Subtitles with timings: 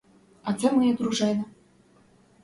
[0.43, 1.43] А це моя дружина.